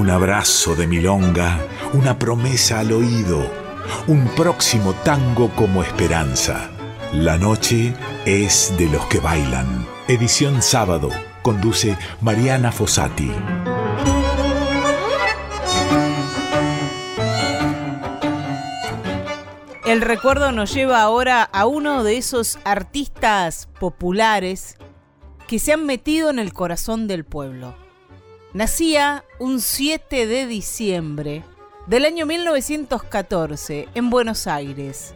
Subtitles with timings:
[0.00, 1.60] Un abrazo de milonga,
[1.92, 3.46] una promesa al oído,
[4.06, 6.70] un próximo tango como esperanza.
[7.12, 7.92] La noche
[8.24, 9.86] es de los que bailan.
[10.08, 11.10] Edición sábado.
[11.42, 13.30] Conduce Mariana Fossati.
[19.84, 24.78] El recuerdo nos lleva ahora a uno de esos artistas populares
[25.46, 27.89] que se han metido en el corazón del pueblo.
[28.52, 31.44] Nacía un 7 de diciembre
[31.86, 35.14] del año 1914 en Buenos Aires.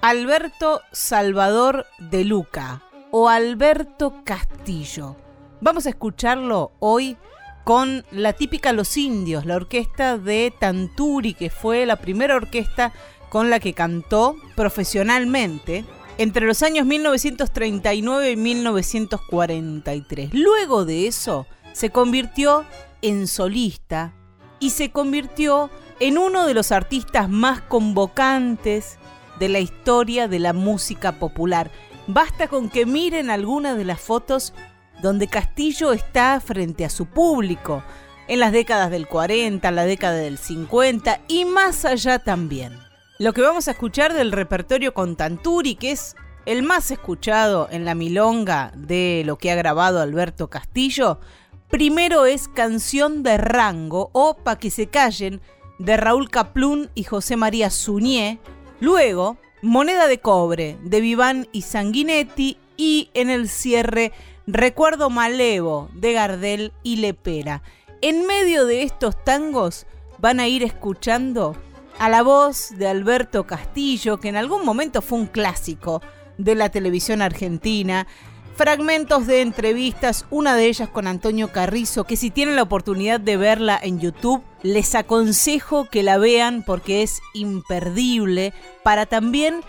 [0.00, 5.14] Alberto Salvador de Luca o Alberto Castillo.
[5.60, 7.18] Vamos a escucharlo hoy
[7.64, 12.94] con la típica Los Indios, la orquesta de Tanturi, que fue la primera orquesta
[13.28, 15.84] con la que cantó profesionalmente
[16.16, 20.30] entre los años 1939 y 1943.
[20.32, 22.64] Luego de eso, se convirtió
[23.02, 24.12] en solista
[24.58, 28.98] y se convirtió en uno de los artistas más convocantes
[29.38, 31.70] de la historia de la música popular.
[32.06, 34.52] Basta con que miren algunas de las fotos
[35.02, 37.82] donde Castillo está frente a su público,
[38.28, 42.78] en las décadas del 40, la década del 50 y más allá también.
[43.18, 46.14] Lo que vamos a escuchar del repertorio con Tanturi, que es
[46.46, 51.18] el más escuchado en la milonga de lo que ha grabado Alberto Castillo,
[51.70, 55.40] primero es Canción de Rango o Pa' que se callen
[55.78, 58.38] de Raúl Caplún y José María Suñé,
[58.80, 64.12] luego Moneda de Cobre de Viván y Sanguinetti y en el cierre
[64.46, 67.62] Recuerdo Malevo de Gardel y Lepera.
[68.02, 69.86] En medio de estos tangos
[70.18, 71.56] van a ir escuchando
[71.98, 76.02] a la voz de Alberto Castillo, que en algún momento fue un clásico
[76.36, 78.06] de la televisión argentina,
[78.60, 83.38] fragmentos de entrevistas, una de ellas con Antonio Carrizo, que si tienen la oportunidad de
[83.38, 88.52] verla en YouTube, les aconsejo que la vean porque es imperdible
[88.82, 89.62] para también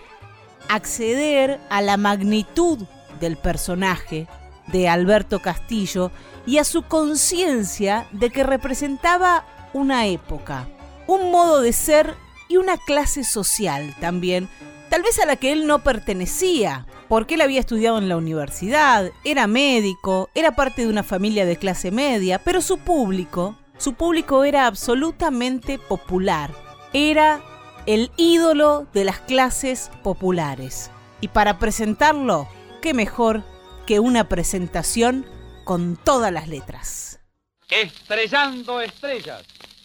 [0.68, 2.80] acceder a la magnitud
[3.18, 4.28] del personaje
[4.66, 6.10] de Alberto Castillo
[6.44, 10.68] y a su conciencia de que representaba una época,
[11.06, 12.14] un modo de ser
[12.50, 14.50] y una clase social también,
[14.90, 19.12] tal vez a la que él no pertenecía, porque él había estudiado en la universidad,
[19.22, 24.44] era médico, era parte de una familia de clase media, pero su público, su público
[24.44, 26.54] era absolutamente popular,
[26.94, 27.42] era
[27.84, 30.90] el ídolo de las clases populares.
[31.20, 32.48] Y para presentarlo,
[32.80, 33.42] qué mejor
[33.86, 35.26] que una presentación
[35.64, 37.20] con todas las letras.
[37.68, 39.42] Estrellando estrellas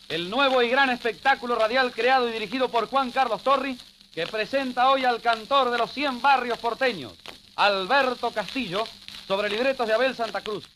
[0.08, 3.78] el nuevo y gran espectáculo radial creado y dirigido por Juan Carlos Torri,
[4.18, 7.14] que presenta hoy al cantor de los 100 barrios porteños,
[7.56, 8.84] Alberto Castillo,
[9.28, 10.68] sobre libretos de Abel Santa Cruz.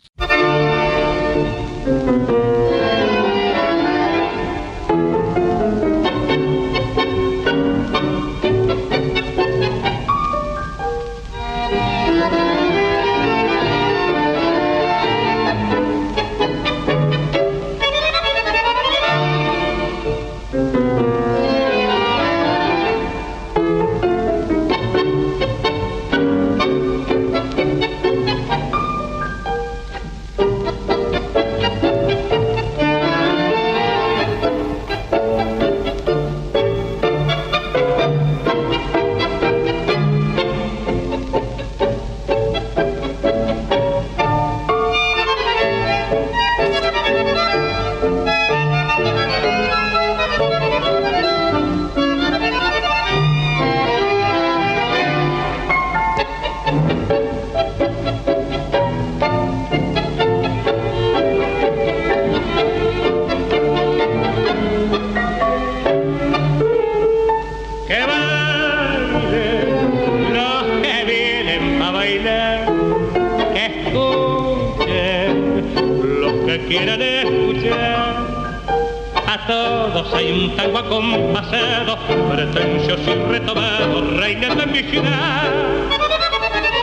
[80.56, 81.98] tango acompasado,
[82.32, 85.50] pretencioso y retomado, reina de mi ciudad.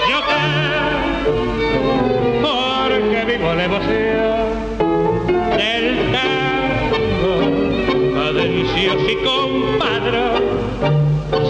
[0.08, 1.48] Yo canto
[2.42, 4.46] porque vivo la emoción
[5.56, 7.34] del tango,
[8.14, 10.24] cadencioso y compadro.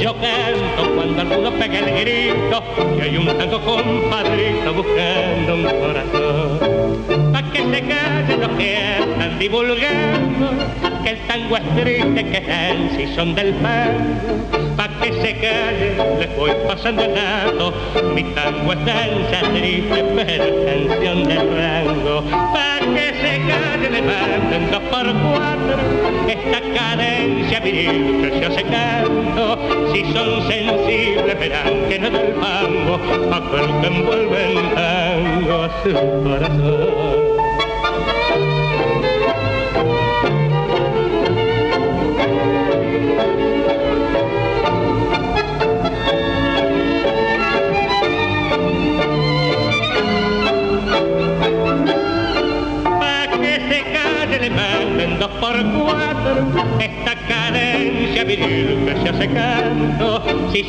[0.01, 2.63] Yo canto cuando alguno pega el grito
[2.97, 7.33] que hay un tango compadrito buscando un corazón.
[7.33, 13.15] Pa' que se callen los que andan divulgando el tango es triste, que es el
[13.15, 17.73] son del fango, pa' que se calle, les voy pasando el dato,
[18.15, 22.23] mi tango es danza triste, pero canción de rango,
[22.53, 24.03] pa' que se calle, le
[24.71, 25.79] dos por cuatro,
[26.29, 29.59] esta cadencia viril hace canto,
[29.93, 33.01] si son sensibles verán que no del fango,
[33.33, 37.38] aquel que envuelve el tango a su corazón.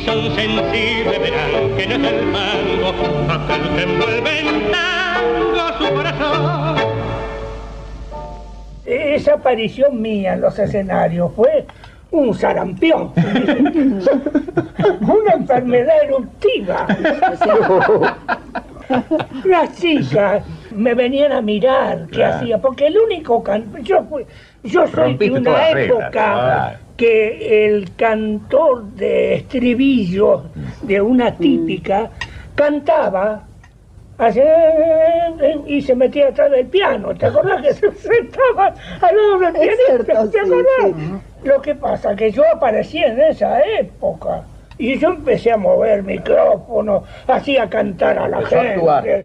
[0.04, 2.88] Son sensibles verán que no es el mango,
[3.28, 6.76] aquel que envuelve en tango su corazón.
[8.84, 11.66] Esa aparición mía en los escenarios fue
[12.10, 13.12] un sarampión,
[15.00, 16.86] una enfermedad eruptiva.
[19.44, 20.42] Las chicas
[20.72, 23.72] me venían a mirar qué hacía, porque el único can...
[23.84, 24.04] yo,
[24.64, 30.42] yo soy de una época que el cantor de estribillo
[30.82, 32.10] de una típica
[32.54, 33.44] cantaba
[35.66, 37.14] y se metía atrás del piano.
[37.14, 40.30] ¿Te acordás que se sentaba al lado del pianista?
[40.30, 41.22] ¿Te acordás?
[41.42, 44.42] Lo que pasa que yo aparecí en esa época.
[44.76, 49.24] Y yo empecé a mover micrófono, hacía cantar a la gente.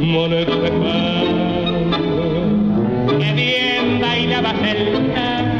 [0.00, 0.70] te voy
[4.34, 5.59] a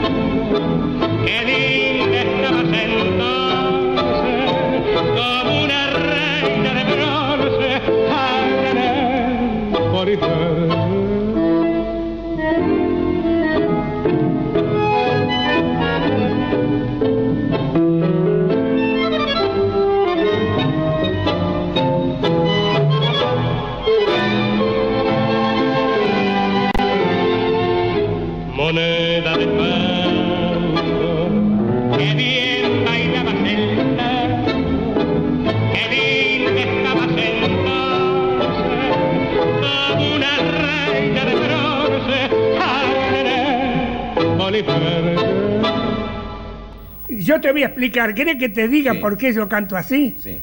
[47.81, 50.15] explicar, ¿querés que te diga por qué yo canto así?
[50.23, 50.39] Sí.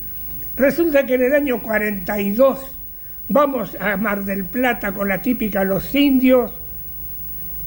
[0.55, 2.59] Resulta que en el año 42
[3.29, 6.51] vamos a Mar del Plata con la típica Los Indios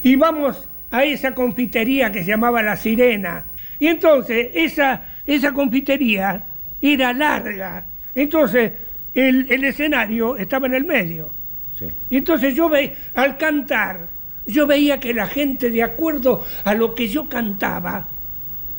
[0.03, 3.45] y vamos a esa confitería que se llamaba La Sirena.
[3.79, 6.43] Y entonces esa, esa confitería
[6.83, 7.85] era larga.
[8.13, 8.73] Entonces
[9.15, 11.31] el, el escenario estaba en el medio.
[11.79, 11.87] Sí.
[12.11, 14.01] Y entonces yo ve, al cantar,
[14.47, 18.09] yo veía que la gente, de acuerdo a lo que yo cantaba,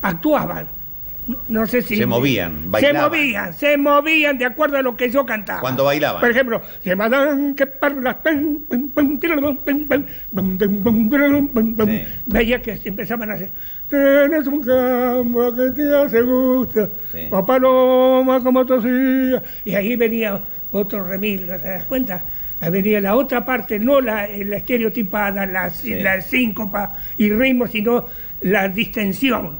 [0.01, 0.80] actuaban.
[1.47, 1.95] No sé si...
[1.97, 3.09] Se movían, Se bailaban.
[3.11, 5.61] movían, se movían de acuerdo a lo que yo cantaba.
[5.61, 6.19] Cuando bailaban.
[6.21, 8.17] Por ejemplo, se mandan que parlas...
[11.85, 12.03] Sí.
[12.25, 13.49] Veía que se empezaban a hacer...
[13.89, 17.27] Tienes un campo que te hace gusto, Sí.
[17.29, 19.41] o paloma como tosía.
[19.65, 20.39] Y ahí venía
[20.71, 22.21] otro remilgo, ¿te das cuenta?
[22.71, 28.05] Venía la otra parte, no la, la estereotipada, la, la síncopa y ritmo, sino
[28.43, 29.57] la distensión.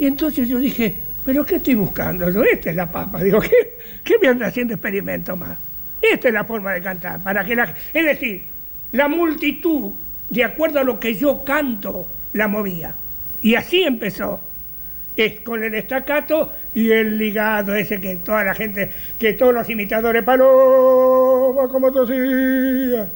[0.00, 0.94] Y entonces yo dije,
[1.26, 2.30] ¿pero qué estoy buscando?
[2.30, 3.20] Yo, esta es la papa.
[3.22, 3.50] Digo, ¿qué,
[4.02, 5.58] qué me anda haciendo experimentos más?
[6.00, 7.22] Esta es la forma de cantar.
[7.22, 8.44] Para que la, es decir,
[8.92, 9.92] la multitud,
[10.30, 12.94] de acuerdo a lo que yo canto, la movía.
[13.42, 14.40] Y así empezó.
[15.14, 19.68] Es con el estacato y el ligado ese que toda la gente, que todos los
[19.68, 23.06] imitadores, paloma como tosía.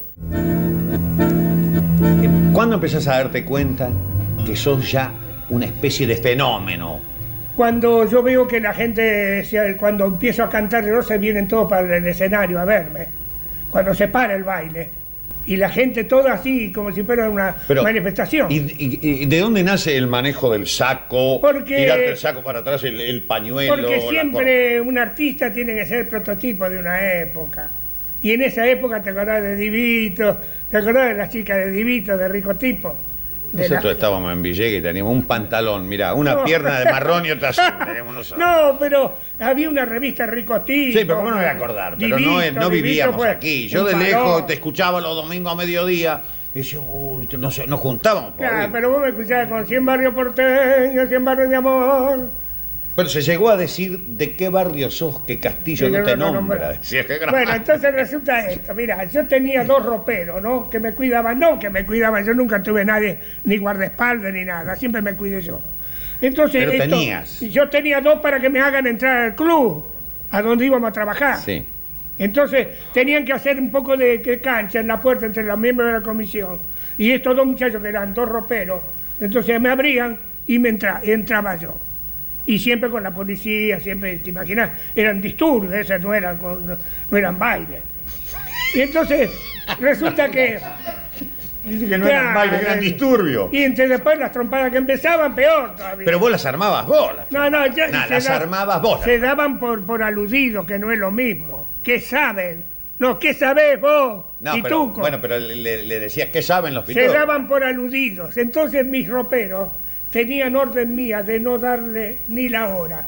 [2.52, 3.90] ¿Cuándo empezás a darte cuenta
[4.44, 7.00] que sos ya una especie de fenómeno?
[7.56, 9.46] Cuando yo veo que la gente,
[9.78, 13.06] cuando empiezo a cantar de se vienen todos para el escenario a verme.
[13.70, 14.88] Cuando se para el baile.
[15.46, 18.50] Y la gente toda así, como si fuera una Pero, manifestación.
[18.50, 21.38] ¿y, y- y de dónde nace el manejo del saco?
[21.40, 23.74] Porque- Tirarte el saco para atrás, el, el pañuelo.
[23.76, 27.68] Porque la siempre un artista tiene que ser prototipo de una época.
[28.22, 30.38] Y en esa época te acordás de Divito,
[30.70, 32.96] te acordás de las chicas de Divito, de Rico Tipo.
[33.54, 36.44] De la- Nosotros estábamos en Villegas y teníamos un pantalón, mira, una No.
[36.44, 37.64] pierna de marrón y otra azul.
[38.36, 40.98] No, pero había una revista Rico Tipo.
[40.98, 41.94] Sí, pero ¿cómo no me voy a acordar?
[41.98, 43.68] Pero no, Divito, no Divito vivíamos aquí.
[43.68, 44.06] Yo de valor.
[44.08, 46.22] lejos te escuchaba los domingos a mediodía
[46.54, 48.34] y decía, uy, no sé, nos juntábamos.
[48.36, 52.18] Claro, pero vos me escuchabas con 100 barrios porteños, 100 barrios de amor.
[52.96, 56.26] Pero se llegó a decir de qué barrio sos que Castillo no no, te no,
[56.26, 56.74] no, nombra.
[56.74, 57.30] no.
[57.30, 60.70] Bueno, entonces resulta esto, mira, yo tenía dos roperos, ¿no?
[60.70, 64.76] Que me cuidaban, no, que me cuidaban, yo nunca tuve nadie, ni guardaespaldas ni nada,
[64.76, 65.60] siempre me cuidé yo.
[66.22, 67.40] Entonces, Pero esto- tenías.
[67.40, 69.84] yo tenía dos para que me hagan entrar al club,
[70.30, 71.38] a donde íbamos a trabajar.
[71.40, 71.64] Sí.
[72.16, 75.88] Entonces, tenían que hacer un poco de, de cancha en la puerta entre los miembros
[75.88, 76.58] de la comisión.
[76.96, 78.80] Y estos dos muchachos que eran dos roperos,
[79.20, 81.76] entonces me abrían y me entra- entraba yo.
[82.46, 87.16] Y siempre con la policía, siempre, te imaginas, eran disturbios, esas no eran, con- no
[87.16, 87.80] eran bailes.
[88.74, 89.30] Y entonces,
[89.80, 90.58] resulta que...
[91.64, 93.50] Dice que no eran bailes, eran eh, disturbios.
[93.50, 96.04] Y entre después las trompadas que empezaban, peor todavía.
[96.04, 97.16] Pero vos las armabas vos.
[97.16, 99.00] las No, no, ya- Nah, se las da- armabas vos.
[99.02, 101.66] Se daban por, por aludidos, que no es lo mismo.
[101.82, 102.62] ¿Qué saben?
[102.98, 104.26] No, ¿qué sabés vos?
[104.40, 107.12] No, y pero, tú, bueno, pero le, le decías, ¿qué saben los se pintores?
[107.14, 108.36] daban por aludidos.
[108.36, 109.70] Entonces mis roperos
[110.14, 113.04] tenían orden mía de no darle ni la hora.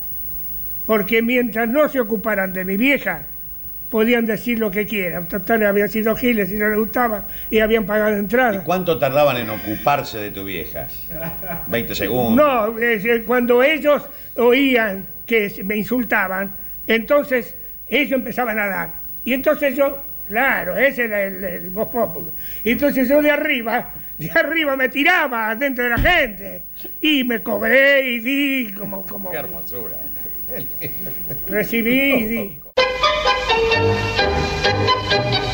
[0.88, 3.22] Porque mientras no se ocuparan de mi vieja,
[3.92, 5.26] podían decir lo que quieran.
[5.28, 8.64] Total, habían sido giles y no les gustaba y habían pagado ¿Y entrada.
[8.64, 10.88] cuánto tardaban en ocuparse de tu vieja?
[11.68, 12.44] 20 segundos.
[12.44, 14.02] No, eh, cuando ellos
[14.34, 16.56] oían que me insultaban,
[16.88, 17.54] entonces
[17.88, 18.90] ellos empezaban a dar.
[19.25, 19.96] Y entonces yo,
[20.28, 22.32] claro, ese era el, el voz popular.
[22.64, 26.62] Entonces yo de arriba, de arriba me tiraba dentro de la gente.
[27.00, 29.96] Y me cobré y di como, como Qué hermosura.
[31.46, 32.61] recibí y di.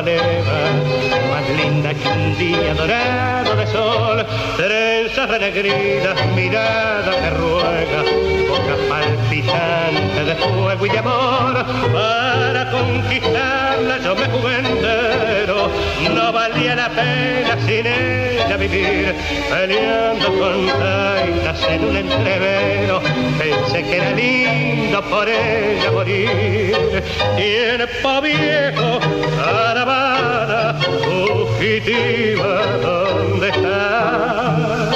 [0.00, 0.79] Madeira.
[2.40, 8.02] Día dorado de sol, trenzas renegridas, mirada que ruega,
[8.48, 15.68] boca palpitante de fuego y de amor, para conquistarla yo me jugué entero,
[16.14, 19.14] no valía la pena sin ella vivir,
[19.50, 23.02] peleando con taitas en un entrevero,
[23.38, 27.02] pensé que era lindo por ella morir,
[27.36, 28.98] tiempo viejo,
[29.36, 30.78] caravana,
[31.60, 34.90] fugitiva, ¿dónde está?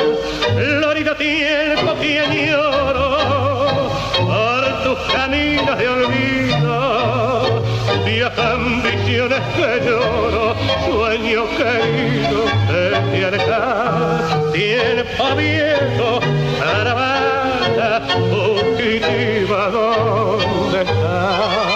[0.56, 7.64] Florido tiempo que añoro por tus caminos de olvido
[8.06, 10.56] Mías ambiciones que lloro,
[10.87, 12.40] sueño querido
[12.73, 14.52] de te alejar.
[14.52, 16.21] Tiempo viejo,
[16.61, 21.74] caravana fugitiva, ¿dónde estás?